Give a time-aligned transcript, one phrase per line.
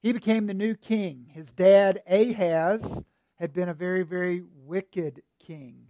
[0.00, 1.26] He became the new king.
[1.32, 3.02] His dad, Ahaz,
[3.36, 5.88] had been a very, very wicked king.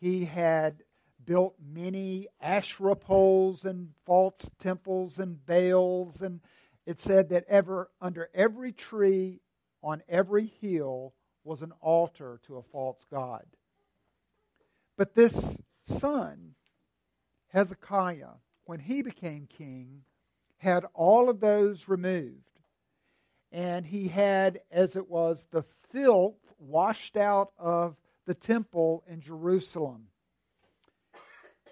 [0.00, 0.82] He had
[1.24, 6.40] built many Asherah poles and false temples and Baals, and
[6.86, 9.40] it said that ever under every tree
[9.82, 11.14] on every hill
[11.44, 13.44] was an altar to a false god.
[14.96, 16.54] But this son,
[17.48, 20.02] Hezekiah, when he became king,
[20.58, 22.55] had all of those removed.
[23.56, 30.08] And he had, as it was, the filth washed out of the temple in Jerusalem.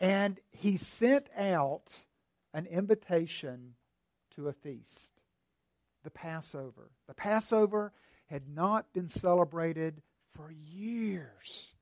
[0.01, 2.07] And he sent out
[2.55, 3.75] an invitation
[4.35, 5.13] to a feast,
[6.05, 6.91] the Passover.
[7.07, 7.93] The Passover
[8.31, 10.01] had not been celebrated
[10.33, 11.75] for years.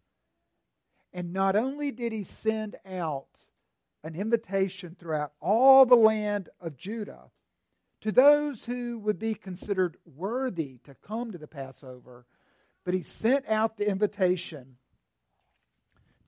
[1.13, 3.29] And not only did he send out
[4.03, 7.31] an invitation throughout all the land of Judah
[8.03, 12.27] to those who would be considered worthy to come to the Passover,
[12.85, 14.77] but he sent out the invitation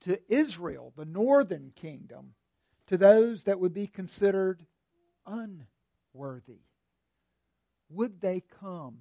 [0.00, 2.34] to Israel, the northern kingdom,
[2.86, 4.64] to those that would be considered
[5.26, 6.60] unworthy.
[7.90, 8.96] Would they come?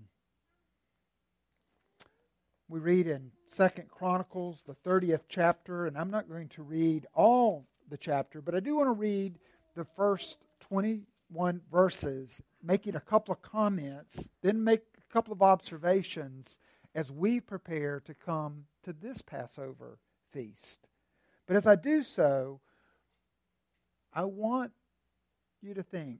[2.67, 7.67] We read in Second Chronicles, the 30th chapter, and I'm not going to read all
[7.87, 9.37] the chapter, but I do want to read
[9.75, 10.39] the first
[11.33, 16.59] 21 verses, making a couple of comments, then make a couple of observations
[16.93, 19.97] as we prepare to come to this Passover
[20.31, 20.87] feast.
[21.47, 22.61] But as I do so,
[24.13, 24.73] I want
[25.61, 26.19] you to think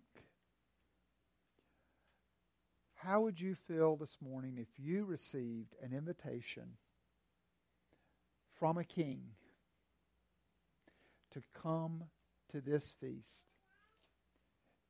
[2.95, 6.78] how would you feel this morning if you received an invitation
[8.58, 9.22] from a king
[11.31, 12.06] to come
[12.52, 13.52] to this feast?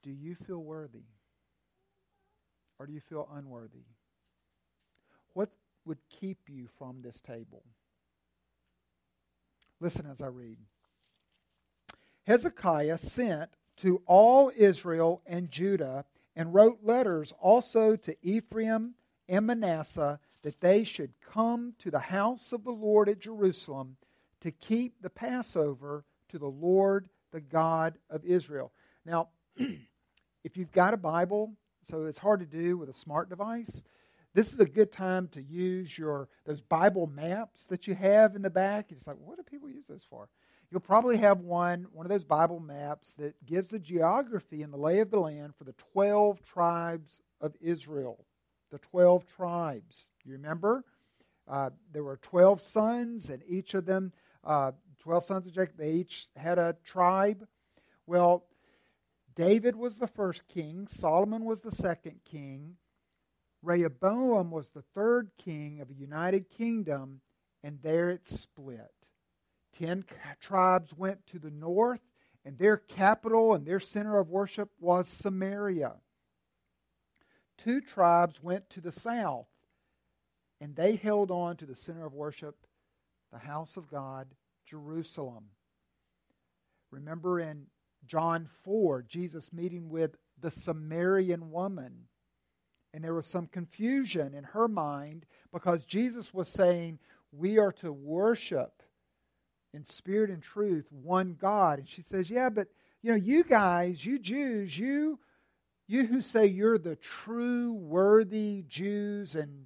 [0.03, 1.05] Do you feel worthy?
[2.77, 3.85] Or do you feel unworthy?
[5.33, 5.49] What
[5.85, 7.63] would keep you from this table?
[9.79, 10.57] Listen as I read.
[12.25, 18.95] Hezekiah sent to all Israel and Judah and wrote letters also to Ephraim
[19.27, 23.97] and Manasseh that they should come to the house of the Lord at Jerusalem
[24.41, 28.73] to keep the Passover to the Lord, the God of Israel.
[29.05, 29.29] Now,
[30.43, 33.83] if you've got a Bible, so it's hard to do with a smart device,
[34.33, 38.41] this is a good time to use your those Bible maps that you have in
[38.41, 38.91] the back.
[38.91, 40.27] It's like, what do people use those for?
[40.71, 44.77] You'll probably have one one of those Bible maps that gives the geography and the
[44.77, 48.25] lay of the land for the twelve tribes of Israel.
[48.71, 50.09] The twelve tribes.
[50.25, 50.83] You remember?
[51.47, 55.91] Uh, there were twelve sons, and each of them, uh, twelve sons of Jacob, they
[55.91, 57.45] each had a tribe.
[58.07, 58.45] Well,
[59.35, 60.87] David was the first king.
[60.87, 62.75] Solomon was the second king.
[63.61, 67.21] Rehoboam was the third king of a united kingdom,
[67.63, 68.91] and there it split.
[69.71, 70.03] Ten
[70.39, 72.01] tribes went to the north,
[72.45, 75.95] and their capital and their center of worship was Samaria.
[77.57, 79.47] Two tribes went to the south,
[80.59, 82.67] and they held on to the center of worship,
[83.31, 84.27] the house of God,
[84.65, 85.45] Jerusalem.
[86.91, 87.67] Remember in
[88.05, 92.07] John 4, Jesus meeting with the Samaritan woman
[92.93, 96.99] and there was some confusion in her mind because Jesus was saying,
[97.31, 98.83] We are to worship
[99.73, 101.79] in spirit and truth one God.
[101.79, 102.67] And she says, Yeah, but
[103.01, 105.19] you know, you guys, you Jews, you
[105.87, 109.65] you who say you're the true worthy Jews and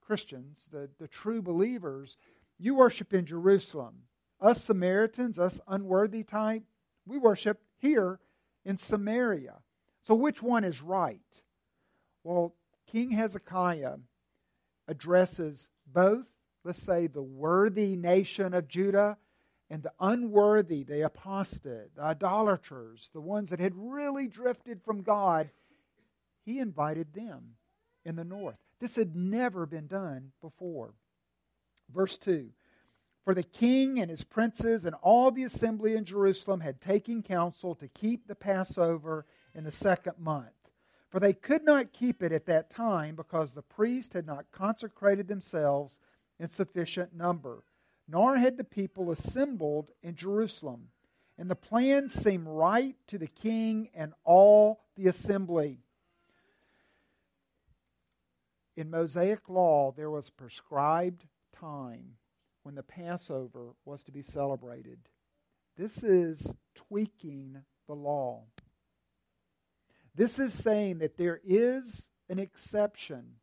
[0.00, 2.16] Christians, the, the true believers,
[2.58, 4.02] you worship in Jerusalem.
[4.40, 6.64] Us Samaritans, us unworthy type,
[7.06, 8.18] we worship here
[8.64, 9.56] in Samaria.
[10.02, 11.20] So which one is right?
[12.22, 12.54] Well,
[12.90, 13.96] King Hezekiah
[14.88, 16.26] addresses both,
[16.64, 19.18] let's say, the worthy nation of Judah
[19.68, 25.50] and the unworthy, the apostate, the idolaters, the ones that had really drifted from God.
[26.44, 27.56] He invited them
[28.04, 28.56] in the north.
[28.80, 30.94] This had never been done before.
[31.92, 32.50] Verse 2
[33.24, 37.74] For the king and his princes and all the assembly in Jerusalem had taken counsel
[37.76, 39.24] to keep the Passover
[39.54, 40.52] in the second month.
[41.08, 45.26] For they could not keep it at that time because the priests had not consecrated
[45.26, 45.98] themselves
[46.38, 47.64] in sufficient number,
[48.06, 50.88] nor had the people assembled in Jerusalem.
[51.38, 55.78] And the plan seemed right to the king and all the assembly.
[58.76, 62.16] In Mosaic law, there was prescribed time
[62.64, 64.98] when the Passover was to be celebrated.
[65.76, 68.44] This is tweaking the law.
[70.14, 73.34] This is saying that there is an exception.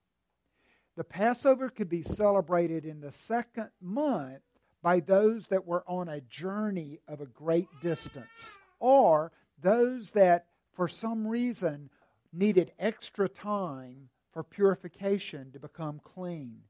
[0.97, 4.41] The Passover could be celebrated in the second month
[4.81, 9.31] by those that were on a journey of a great distance, or
[9.61, 11.89] those that, for some reason,
[12.33, 16.61] needed extra time for purification to become clean.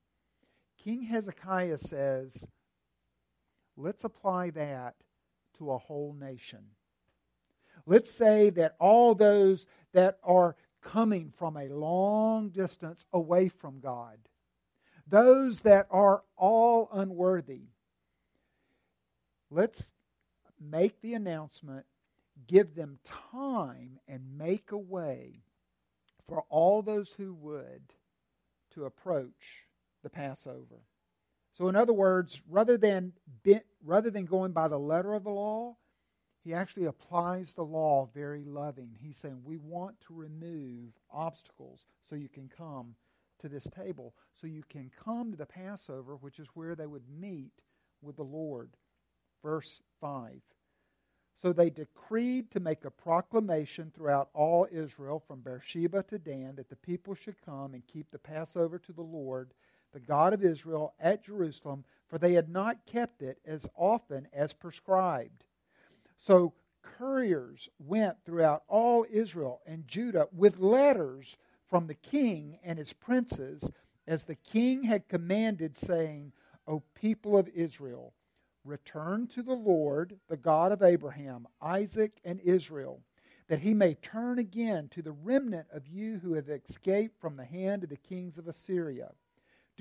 [0.83, 2.47] King Hezekiah says,
[3.77, 4.95] let's apply that
[5.57, 6.59] to a whole nation.
[7.85, 14.17] Let's say that all those that are coming from a long distance away from God,
[15.07, 17.67] those that are all unworthy,
[19.51, 19.93] let's
[20.59, 21.85] make the announcement,
[22.47, 22.97] give them
[23.31, 25.43] time, and make a way
[26.27, 27.93] for all those who would
[28.73, 29.67] to approach
[30.03, 30.83] the Passover.
[31.53, 33.13] So, in other words, rather than,
[33.83, 35.75] rather than going by the letter of the law,
[36.43, 38.95] he actually applies the law very loving.
[38.99, 42.95] He's saying, We want to remove obstacles so you can come
[43.39, 47.09] to this table, so you can come to the Passover, which is where they would
[47.09, 47.51] meet
[48.01, 48.71] with the Lord.
[49.43, 50.41] Verse 5.
[51.41, 56.69] So they decreed to make a proclamation throughout all Israel from Beersheba to Dan that
[56.69, 59.53] the people should come and keep the Passover to the Lord,
[59.93, 64.53] the God of Israel, at Jerusalem, for they had not kept it as often as
[64.53, 65.43] prescribed.
[66.17, 71.37] So couriers went throughout all Israel and Judah with letters
[71.69, 73.71] from the king and his princes,
[74.07, 76.33] as the king had commanded, saying,
[76.67, 78.13] O people of Israel,
[78.65, 83.01] return to the Lord, the God of Abraham, Isaac, and Israel,
[83.47, 87.45] that he may turn again to the remnant of you who have escaped from the
[87.45, 89.11] hand of the kings of Assyria.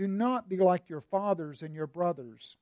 [0.01, 2.57] Do not be like your fathers and your brothers,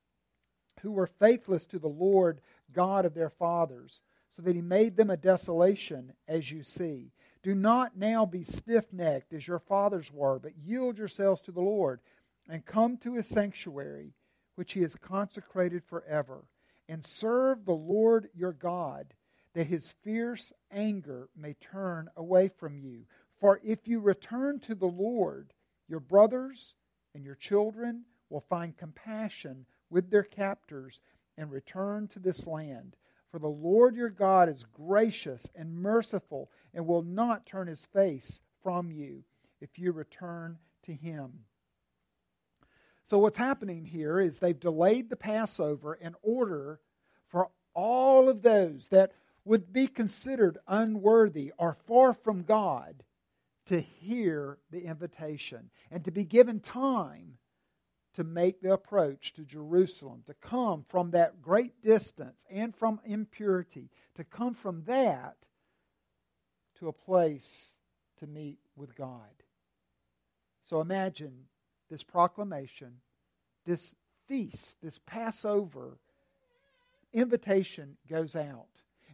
[0.81, 2.41] who were faithless to the Lord
[2.73, 7.13] God of their fathers, so that he made them a desolation, as you see.
[7.41, 11.61] Do not now be stiff necked as your fathers were, but yield yourselves to the
[11.61, 12.01] Lord,
[12.49, 14.15] and come to his sanctuary
[14.55, 16.43] which he has consecrated forever,
[16.89, 19.13] and serve the Lord your God,
[19.53, 23.05] that his fierce anger may turn away from you.
[23.39, 25.53] For if you return to the Lord,
[25.87, 26.73] your brothers
[27.19, 31.01] and your children will find compassion with their captors
[31.37, 32.95] and return to this land.
[33.29, 38.39] For the Lord your God is gracious and merciful and will not turn his face
[38.63, 39.25] from you
[39.59, 41.39] if you return to him.
[43.03, 46.79] So, what's happening here is they've delayed the Passover in order
[47.27, 49.11] for all of those that
[49.43, 53.03] would be considered unworthy or far from God
[53.69, 57.37] to hear the invitation and to be given time
[58.15, 63.91] to make the approach to Jerusalem, to come from that great distance and from impurity,
[64.15, 65.37] to come from that
[66.79, 67.77] to a place
[68.17, 69.43] to meet with God.
[70.63, 71.45] So imagine
[71.91, 73.01] this proclamation,
[73.65, 73.93] this
[74.27, 75.99] feast, this Passover
[77.13, 78.67] invitation goes out.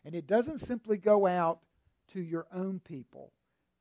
[0.06, 1.60] And it doesn't simply go out
[2.14, 3.34] to your own people,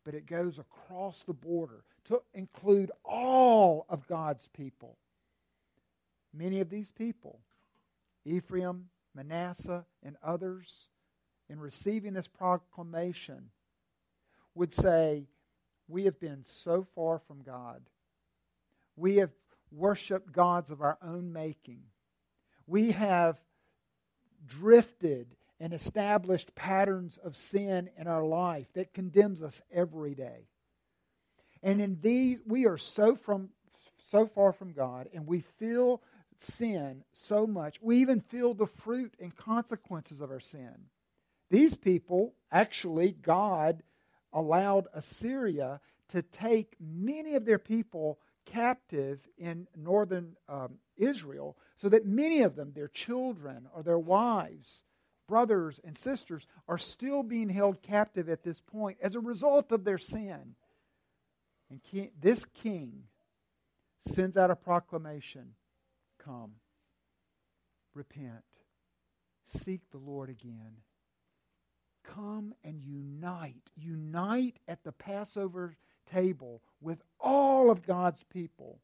[0.05, 4.99] but it goes across the border to include all of God's people.
[6.33, 7.41] Many of these people,
[8.25, 10.89] Ephraim, Manasseh, and others,
[11.49, 13.51] in receiving this proclamation,
[14.55, 15.27] would say,
[15.89, 17.83] We have been so far from God.
[18.97, 19.31] We have
[19.71, 21.83] worshiped gods of our own making.
[22.67, 23.39] We have
[24.47, 25.27] drifted
[25.65, 30.47] and established patterns of sin in our life that condemns us every day.
[31.63, 33.49] And in these, we are so from
[33.97, 36.03] so far from God, and we feel
[36.37, 37.79] sin so much.
[37.81, 40.91] We even feel the fruit and consequences of our sin.
[41.51, 43.83] These people, actually, God
[44.35, 45.81] allowed Assyria
[46.11, 52.55] to take many of their people captive in northern um, Israel, so that many of
[52.55, 54.85] them, their children or their wives,
[55.27, 59.85] brothers and sisters, are still being held captive at this point as a result of
[59.85, 60.55] their sin.
[61.71, 63.05] And king, this king
[64.01, 65.55] sends out a proclamation
[66.23, 66.53] Come,
[67.95, 68.45] repent,
[69.45, 70.79] seek the Lord again.
[72.03, 73.71] Come and unite.
[73.77, 75.77] Unite at the Passover
[76.11, 78.81] table with all of God's people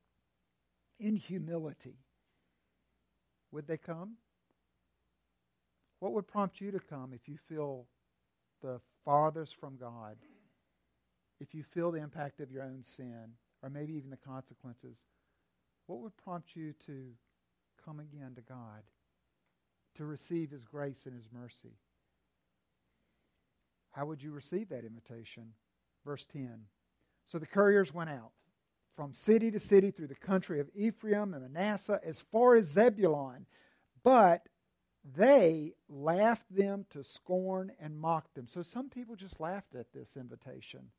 [0.99, 1.99] in humility.
[3.53, 4.15] Would they come?
[6.01, 7.87] What would prompt you to come if you feel
[8.63, 10.17] the farthest from God?
[11.39, 14.97] If you feel the impact of your own sin, or maybe even the consequences,
[15.87, 17.13] what would prompt you to
[17.85, 18.83] come again to God,
[19.97, 21.77] to receive His grace and His mercy?
[23.93, 25.53] How would you receive that invitation?
[26.05, 26.67] Verse 10
[27.27, 28.33] So the couriers went out
[28.97, 33.47] from city to city through the country of Ephraim and Manasseh as far as Zebulun.
[34.03, 34.43] But
[35.17, 38.47] they laughed them to scorn and mocked them.
[38.47, 40.91] So some people just laughed at this invitation.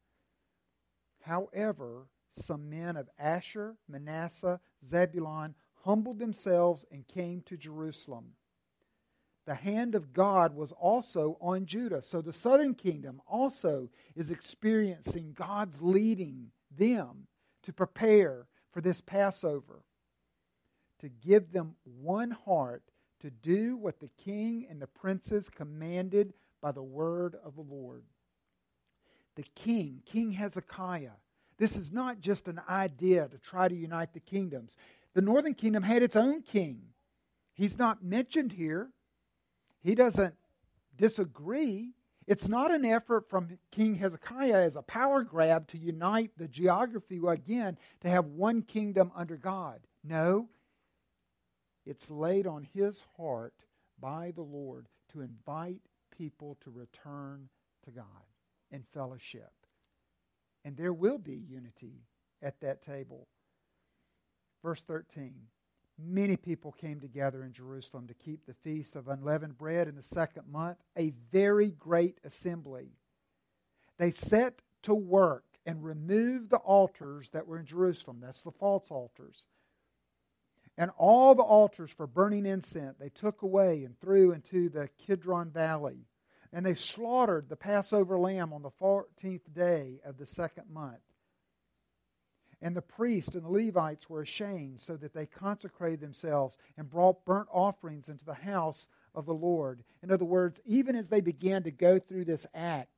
[1.22, 8.34] However, some men of Asher, Manasseh, Zebulun humbled themselves and came to Jerusalem.
[9.46, 12.02] The hand of God was also on Judah.
[12.02, 17.28] So the southern kingdom also is experiencing God's leading them
[17.64, 19.84] to prepare for this Passover,
[21.00, 22.84] to give them one heart
[23.22, 28.04] to do what the king and the princes commanded by the word of the Lord.
[29.36, 31.12] The king, King Hezekiah,
[31.58, 34.76] this is not just an idea to try to unite the kingdoms.
[35.14, 36.82] The northern kingdom had its own king.
[37.54, 38.90] He's not mentioned here.
[39.84, 40.36] He doesn't
[40.98, 41.94] disagree.
[42.28, 47.20] It's not an effort from King Hezekiah as a power grab to unite the geography
[47.28, 49.82] again to have one kingdom under God.
[50.04, 50.50] No,
[51.86, 53.54] it's laid on his heart
[54.00, 55.82] by the Lord to invite
[56.16, 57.50] people to return
[57.86, 58.06] to God
[58.72, 59.52] in fellowship.
[60.64, 62.06] And there will be unity
[62.42, 63.28] at that table.
[64.64, 65.34] Verse 13
[66.04, 70.02] Many people came together in Jerusalem to keep the feast of unleavened bread in the
[70.02, 72.94] second month, a very great assembly.
[74.00, 78.18] They set to work and removed the altars that were in Jerusalem.
[78.20, 79.46] That's the false altars
[80.78, 85.52] and all the altars for burning incense they took away and threw into the Kidron
[85.52, 86.08] Valley.
[86.54, 91.00] And they slaughtered the Passover lamb on the 14th day of the second month.
[92.62, 97.26] And the priests and the Levites were ashamed, so that they consecrated themselves and brought
[97.26, 99.84] burnt offerings into the house of the Lord.
[100.04, 102.91] In other words, even as they began to go through this act,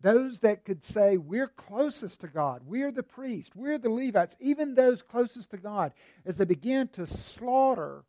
[0.00, 4.74] those that could say, We're closest to God, we're the priest, we're the Levites, even
[4.74, 5.92] those closest to God,
[6.24, 8.04] as they began to slaughter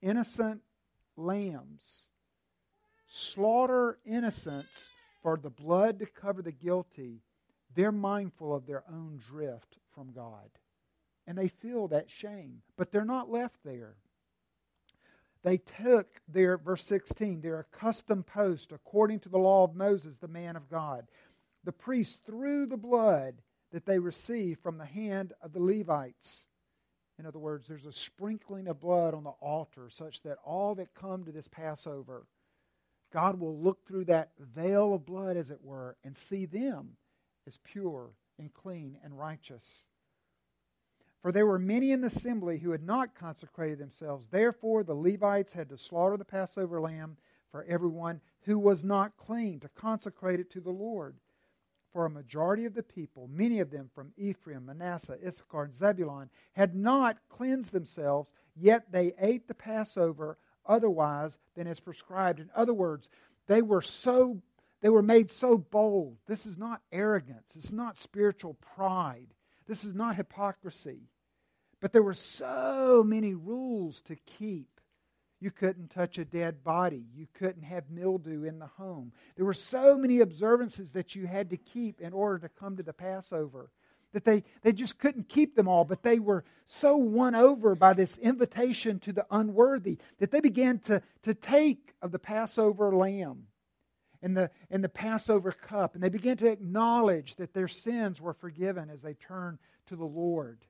[0.00, 0.60] innocent
[1.16, 2.08] lambs,
[3.06, 4.90] slaughter innocents
[5.22, 7.22] for the blood to cover the guilty,
[7.74, 10.50] they're mindful of their own drift from God.
[11.26, 13.96] And they feel that shame, but they're not left there.
[15.44, 20.26] They took their, verse 16, their accustomed post according to the law of Moses, the
[20.26, 21.06] man of God.
[21.64, 26.46] The priests threw the blood that they received from the hand of the Levites.
[27.18, 30.94] In other words, there's a sprinkling of blood on the altar such that all that
[30.94, 32.26] come to this Passover,
[33.12, 36.96] God will look through that veil of blood, as it were, and see them
[37.46, 39.84] as pure and clean and righteous.
[41.24, 44.28] For there were many in the assembly who had not consecrated themselves.
[44.30, 47.16] Therefore, the Levites had to slaughter the Passover lamb
[47.50, 51.16] for everyone who was not clean, to consecrate it to the Lord.
[51.94, 56.28] For a majority of the people, many of them from Ephraim, Manasseh, Issachar, and Zebulun,
[56.52, 62.38] had not cleansed themselves, yet they ate the Passover otherwise than is prescribed.
[62.38, 63.08] In other words,
[63.46, 64.42] they were so
[64.82, 66.18] they were made so bold.
[66.26, 67.56] This is not arrogance.
[67.56, 69.28] It's not spiritual pride.
[69.66, 71.08] This is not hypocrisy.
[71.80, 74.80] But there were so many rules to keep.
[75.40, 77.04] You couldn't touch a dead body.
[77.14, 79.12] You couldn't have mildew in the home.
[79.36, 82.82] There were so many observances that you had to keep in order to come to
[82.82, 83.70] the Passover
[84.14, 87.92] that they, they just couldn't keep them all, but they were so won over by
[87.92, 93.48] this invitation to the unworthy that they began to, to take of the Passover lamb
[94.22, 98.32] and the, and the Passover cup, and they began to acknowledge that their sins were
[98.32, 100.64] forgiven as they turned to the Lord.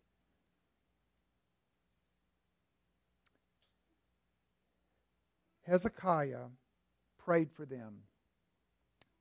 [5.67, 6.47] Hezekiah
[7.19, 8.01] prayed for them.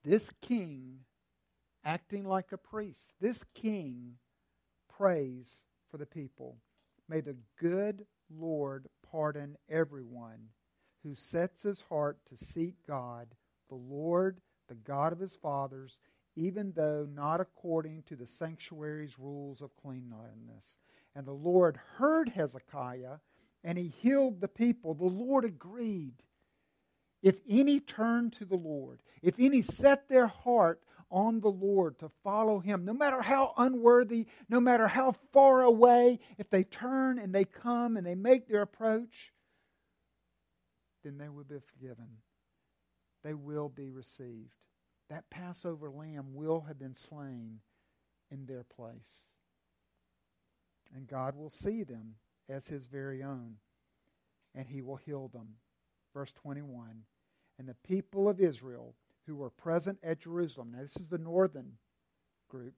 [0.03, 0.99] This king,
[1.85, 4.15] acting like a priest, this king
[4.89, 6.57] prays for the people.
[7.07, 10.49] May the good Lord pardon everyone
[11.03, 13.27] who sets his heart to seek God,
[13.69, 15.97] the Lord, the God of his fathers,
[16.35, 20.79] even though not according to the sanctuary's rules of cleanliness.
[21.15, 23.17] And the Lord heard Hezekiah,
[23.63, 24.93] and he healed the people.
[24.93, 26.23] The Lord agreed.
[27.23, 32.09] If any turn to the Lord, if any set their heart on the Lord to
[32.21, 37.33] follow Him, no matter how unworthy, no matter how far away, if they turn and
[37.33, 39.31] they come and they make their approach,
[41.03, 42.17] then they will be forgiven.
[43.23, 44.55] They will be received.
[45.09, 47.59] That Passover lamb will have been slain
[48.31, 49.33] in their place.
[50.93, 52.15] And God will see them
[52.49, 53.55] as His very own,
[54.53, 55.55] and He will heal them.
[56.13, 57.03] Verse 21
[57.57, 58.95] and the people of Israel
[59.25, 60.71] who were present at Jerusalem.
[60.71, 61.73] Now, this is the northern
[62.49, 62.73] group,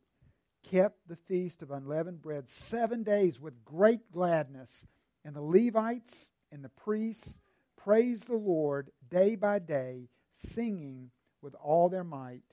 [0.64, 4.86] kept the feast of unleavened bread seven days with great gladness.
[5.24, 7.38] And the Levites and the priests
[7.78, 12.44] praised the Lord day by day, singing with all their might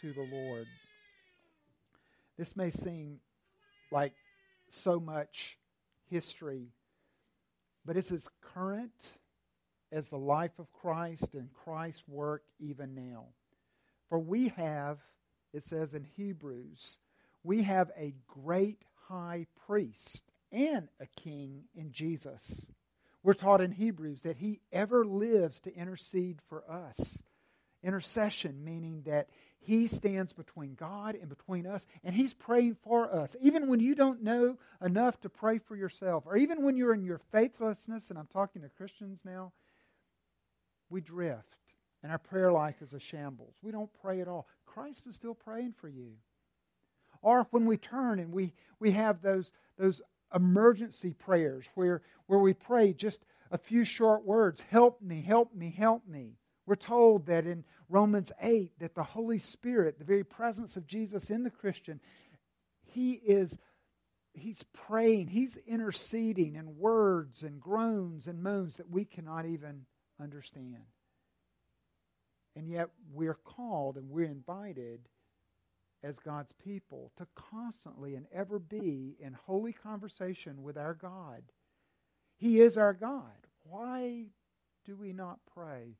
[0.00, 0.66] to the Lord.
[2.36, 3.20] This may seem
[3.90, 4.14] like
[4.68, 5.58] so much
[6.10, 6.68] history,
[7.84, 9.18] but it's as current
[9.92, 13.26] as the life of Christ and Christ's work even now.
[14.08, 14.98] For we have,
[15.52, 16.98] it says in Hebrews,
[17.42, 22.66] we have a great high priest and a king in Jesus.
[23.22, 27.22] We're taught in Hebrews that he ever lives to intercede for us.
[27.82, 33.34] Intercession, meaning that he stands between God and between us, and he's praying for us.
[33.40, 37.04] Even when you don't know enough to pray for yourself, or even when you're in
[37.04, 39.52] your faithlessness, and I'm talking to Christians now,
[40.94, 41.56] we drift,
[42.02, 43.56] and our prayer life is a shambles.
[43.62, 44.46] We don't pray at all.
[44.64, 46.12] Christ is still praying for you.
[47.20, 50.00] Or when we turn and we, we have those, those
[50.32, 55.74] emergency prayers where, where we pray just a few short words help me, help me,
[55.76, 56.36] help me.
[56.64, 61.28] We're told that in Romans 8 that the Holy Spirit, the very presence of Jesus
[61.28, 62.00] in the Christian,
[62.84, 63.58] he is
[64.32, 69.86] he's praying, he's interceding in words and groans and moans that we cannot even
[70.20, 70.84] understand.
[72.56, 75.08] And yet we're called and we're invited
[76.02, 81.42] as God's people to constantly and ever be in holy conversation with our God.
[82.36, 83.48] He is our God.
[83.64, 84.26] Why
[84.84, 85.96] do we not pray?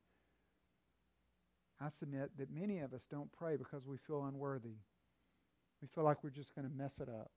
[1.81, 4.77] I submit that many of us don't pray because we feel unworthy.
[5.81, 7.31] We feel like we're just going to mess it up.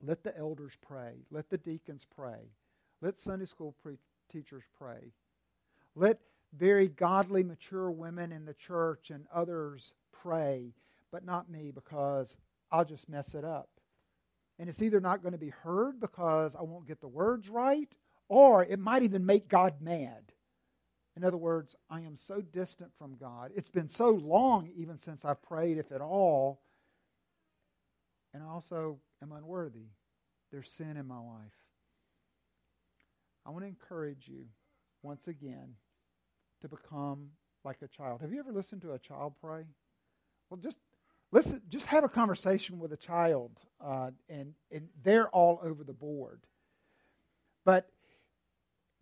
[0.00, 1.24] Let the elders pray.
[1.30, 2.52] Let the deacons pray.
[3.02, 3.98] Let Sunday school pre-
[4.30, 5.12] teachers pray.
[5.98, 6.20] Let
[6.56, 10.72] very godly, mature women in the church and others pray,
[11.10, 12.36] but not me because
[12.70, 13.68] I'll just mess it up.
[14.60, 17.92] And it's either not going to be heard because I won't get the words right,
[18.28, 20.32] or it might even make God mad.
[21.16, 23.50] In other words, I am so distant from God.
[23.56, 26.60] It's been so long, even since I've prayed, if at all.
[28.32, 29.88] And I also am unworthy.
[30.52, 31.56] There's sin in my life.
[33.44, 34.44] I want to encourage you
[35.02, 35.74] once again
[36.60, 37.30] to become
[37.64, 38.20] like a child.
[38.20, 39.64] Have you ever listened to a child pray?
[40.48, 40.78] Well, just
[41.30, 41.62] listen.
[41.68, 43.52] Just have a conversation with a child,
[43.84, 46.40] uh, and and they're all over the board.
[47.64, 47.90] But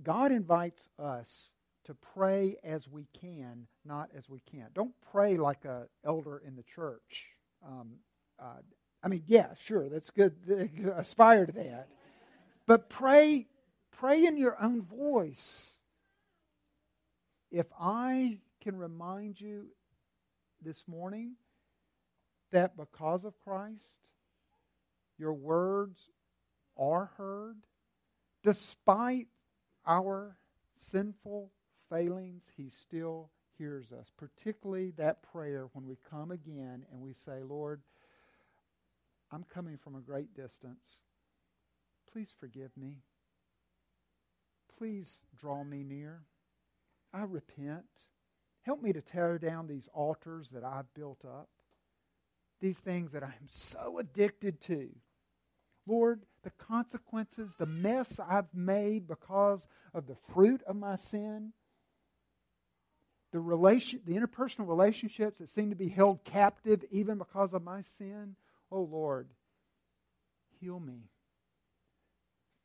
[0.03, 1.53] God invites us
[1.85, 4.75] to pray as we can, not as we can't.
[4.75, 7.29] Don't pray like a elder in the church.
[7.65, 7.99] Um,
[8.41, 8.61] uh,
[9.03, 10.35] I mean, yeah, sure, that's good.
[10.97, 11.89] Aspire to that,
[12.67, 13.47] but pray,
[13.93, 15.76] pray in your own voice
[17.57, 19.69] if I can remind you
[20.61, 21.37] this morning
[22.51, 24.11] that because of Christ,
[25.19, 26.11] your words
[26.77, 27.57] are heard,
[28.43, 29.29] despite
[29.87, 30.37] our
[30.75, 31.51] sinful
[31.89, 37.43] failings, He still hears us, particularly that prayer when we come again and we say,
[37.43, 37.81] Lord,
[39.33, 41.01] I'm coming from a great distance.
[42.13, 42.99] Please forgive me.
[44.77, 46.21] Please draw me near.
[47.17, 47.87] I repent.
[48.63, 51.49] Help me to tear down these altars that I've built up,
[52.61, 54.91] these things that I am so addicted to.
[55.87, 61.53] Lord, the consequences, the mess I've made because of the fruit of my sin,
[63.33, 67.83] the relation, the interpersonal relationships that seem to be held captive even because of my
[67.83, 68.37] sin.
[68.71, 69.29] Oh Lord,
[70.61, 71.09] heal me.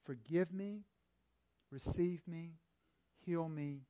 [0.04, 0.82] Forgive me.
[1.70, 2.56] Receive me.
[3.26, 3.82] Heal me.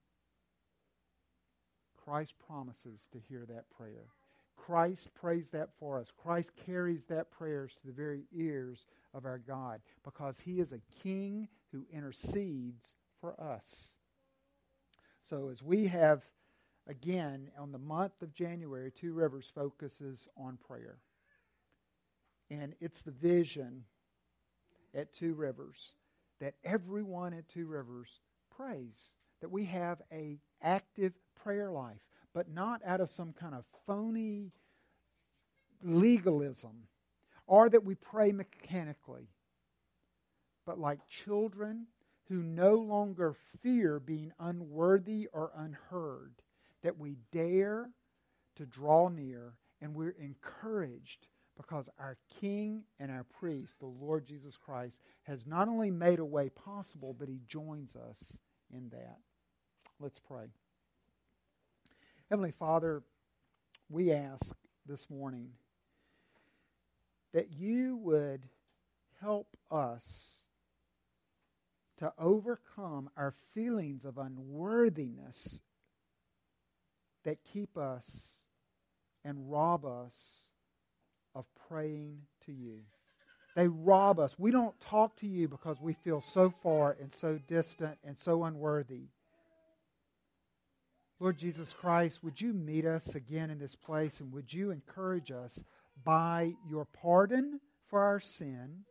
[2.03, 4.07] Christ promises to hear that prayer.
[4.55, 6.11] Christ prays that for us.
[6.15, 10.81] Christ carries that prayers to the very ears of our God because he is a
[11.01, 13.93] king who intercedes for us.
[15.23, 16.23] So as we have
[16.87, 20.97] again on the month of January, Two Rivers focuses on prayer.
[22.49, 23.85] And it's the vision
[24.93, 25.93] at Two Rivers
[26.39, 28.19] that everyone at Two Rivers
[28.55, 32.01] prays that we have a active prayer life,
[32.33, 34.51] but not out of some kind of phony
[35.83, 36.87] legalism
[37.47, 39.27] or that we pray mechanically,
[40.65, 41.87] but like children
[42.29, 46.33] who no longer fear being unworthy or unheard,
[46.81, 47.89] that we dare
[48.55, 51.27] to draw near and we're encouraged
[51.57, 56.25] because our King and our priest, the Lord Jesus Christ, has not only made a
[56.25, 58.37] way possible, but he joins us
[58.73, 59.17] in that.
[59.99, 60.45] Let's pray.
[62.31, 63.03] Heavenly Father,
[63.89, 65.49] we ask this morning
[67.33, 68.47] that you would
[69.19, 70.37] help us
[71.97, 75.59] to overcome our feelings of unworthiness
[77.25, 78.35] that keep us
[79.25, 80.51] and rob us
[81.35, 82.77] of praying to you.
[83.57, 84.39] They rob us.
[84.39, 88.45] We don't talk to you because we feel so far and so distant and so
[88.45, 89.07] unworthy.
[91.21, 95.29] Lord Jesus Christ, would you meet us again in this place and would you encourage
[95.29, 95.63] us
[96.03, 98.85] by your pardon for our sin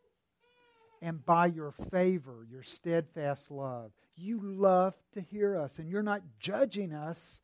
[1.03, 3.90] and by your favor, your steadfast love?
[4.14, 7.40] You love to hear us and you're not judging us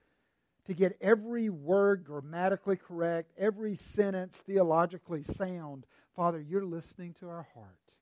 [0.66, 5.85] to get every word grammatically correct, every sentence theologically sound.
[6.14, 7.94] Father, you're listening to our heart.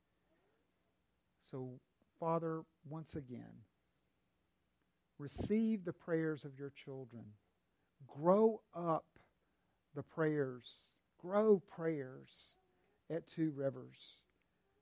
[1.50, 1.80] So,
[2.20, 3.62] Father, once again,
[5.18, 7.24] receive the prayers of your children.
[8.06, 9.06] Grow up
[9.94, 10.70] the prayers,
[11.18, 12.54] grow prayers
[13.10, 14.20] at Two Rivers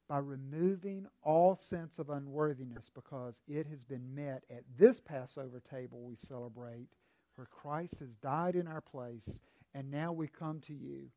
[0.08, 6.02] by removing all sense of unworthiness because it has been met at this Passover table
[6.02, 6.88] we celebrate
[7.36, 9.40] where Christ has died in our place
[9.74, 11.08] and now we come to you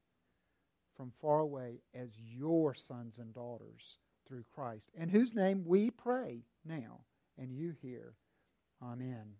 [0.95, 3.97] from far away as your sons and daughters
[4.27, 7.01] through Christ, in whose name we pray now,
[7.37, 8.13] and you hear.
[8.81, 9.35] Amen.